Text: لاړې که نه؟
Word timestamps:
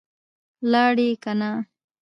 لاړې 0.71 1.09
که 1.23 1.31
نه؟ 1.39 1.51